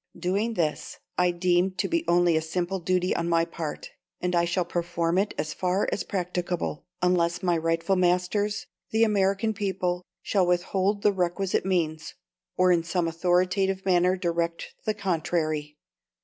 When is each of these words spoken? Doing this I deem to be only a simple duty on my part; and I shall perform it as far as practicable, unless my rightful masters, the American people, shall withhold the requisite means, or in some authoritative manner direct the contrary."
Doing 0.17 0.55
this 0.55 0.97
I 1.15 1.29
deem 1.29 1.75
to 1.75 1.87
be 1.87 2.03
only 2.07 2.35
a 2.35 2.41
simple 2.41 2.79
duty 2.79 3.15
on 3.15 3.29
my 3.29 3.45
part; 3.45 3.91
and 4.19 4.33
I 4.35 4.45
shall 4.45 4.65
perform 4.65 5.19
it 5.19 5.35
as 5.37 5.53
far 5.53 5.87
as 5.91 6.03
practicable, 6.03 6.87
unless 7.03 7.43
my 7.43 7.55
rightful 7.55 7.95
masters, 7.97 8.65
the 8.89 9.03
American 9.03 9.53
people, 9.53 10.03
shall 10.23 10.47
withhold 10.47 11.03
the 11.03 11.13
requisite 11.13 11.67
means, 11.67 12.15
or 12.57 12.71
in 12.71 12.81
some 12.81 13.07
authoritative 13.07 13.85
manner 13.85 14.17
direct 14.17 14.73
the 14.85 14.95
contrary." 14.95 15.77